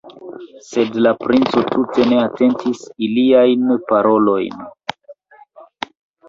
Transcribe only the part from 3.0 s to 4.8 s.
iliajn parolojn.